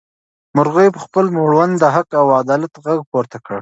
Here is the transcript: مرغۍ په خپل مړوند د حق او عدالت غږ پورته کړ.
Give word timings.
مرغۍ 0.55 0.87
په 0.95 0.99
خپل 1.05 1.25
مړوند 1.37 1.73
د 1.77 1.83
حق 1.95 2.09
او 2.21 2.27
عدالت 2.41 2.73
غږ 2.85 2.99
پورته 3.11 3.37
کړ. 3.45 3.57